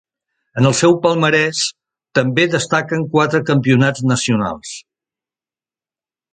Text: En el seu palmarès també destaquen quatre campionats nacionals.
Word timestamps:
En 0.61 0.67
el 0.69 0.75
seu 0.77 0.95
palmarès 1.03 1.59
també 2.21 2.47
destaquen 2.55 3.05
quatre 3.13 3.43
campionats 3.53 4.05
nacionals. 4.15 4.75